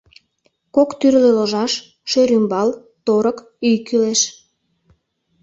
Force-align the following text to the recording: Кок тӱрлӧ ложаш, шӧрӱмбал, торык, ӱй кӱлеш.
Кок 0.75 0.89
тӱрлӧ 0.99 1.29
ложаш, 1.37 1.73
шӧрӱмбал, 2.09 2.69
торык, 3.05 3.37
ӱй 3.67 3.75
кӱлеш. 3.87 4.21